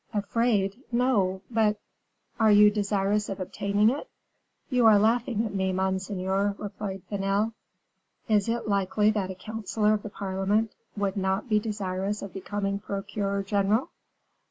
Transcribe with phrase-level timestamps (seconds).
[0.15, 0.81] "Afraid!
[0.91, 1.79] no; but"
[2.39, 4.09] "Are you desirous of obtaining it?"
[4.71, 7.53] "You are laughing at me, monseigneur," replied Vanel.
[8.27, 12.79] "Is it likely that a counselor of the parliament would not be desirous of becoming
[12.79, 13.91] procureur general?"